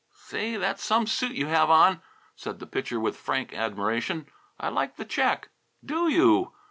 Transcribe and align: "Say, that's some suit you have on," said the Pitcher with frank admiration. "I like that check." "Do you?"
"Say, 0.15 0.57
that's 0.57 0.83
some 0.83 1.05
suit 1.05 1.33
you 1.33 1.45
have 1.45 1.69
on," 1.69 2.01
said 2.35 2.57
the 2.57 2.65
Pitcher 2.65 2.99
with 2.99 3.15
frank 3.15 3.53
admiration. 3.53 4.25
"I 4.59 4.69
like 4.69 4.95
that 4.95 5.11
check." 5.11 5.49
"Do 5.85 6.07
you?" 6.09 6.53